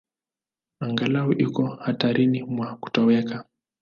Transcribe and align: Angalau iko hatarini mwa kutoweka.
Angalau 0.83 1.31
iko 1.45 1.63
hatarini 1.83 2.39
mwa 2.53 2.67
kutoweka. 2.81 3.37